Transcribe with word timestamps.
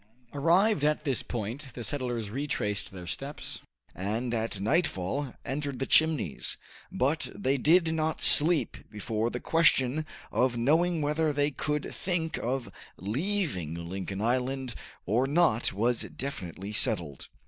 Arrived 0.33 0.83
at 0.83 1.03
this 1.03 1.21
point 1.21 1.73
the 1.75 1.83
settlers 1.83 2.31
retraced 2.31 2.89
their 2.89 3.05
steps, 3.05 3.59
and 3.93 4.33
at 4.33 4.59
nightfall 4.59 5.35
entered 5.45 5.77
the 5.77 5.85
Chimneys; 5.85 6.57
but 6.91 7.29
they 7.35 7.55
did 7.55 7.93
not 7.93 8.19
sleep 8.19 8.77
before 8.89 9.29
the 9.29 9.39
question 9.39 10.03
of 10.31 10.57
knowing 10.57 11.03
whether 11.03 11.31
they 11.31 11.51
could 11.51 11.93
think 11.93 12.39
of 12.39 12.71
leaving 12.97 13.75
Lincoln 13.75 14.21
Island 14.21 14.73
or 15.05 15.27
not 15.27 15.71
was 15.71 16.01
definitely 16.01 16.73
settled. 16.73 17.27